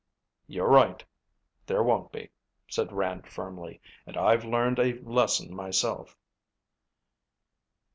"You're 0.47 0.67
right. 0.67 1.03
There 1.67 1.83
won't 1.83 2.11
be," 2.11 2.31
said 2.67 2.91
Rand 2.91 3.27
firmly, 3.27 3.79
"and 4.07 4.17
I've 4.17 4.43
learned 4.43 4.79
a 4.79 4.99
lesson 5.01 5.55
myself." 5.55 6.17